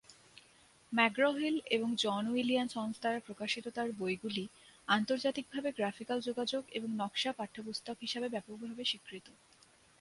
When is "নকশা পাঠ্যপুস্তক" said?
6.97-7.97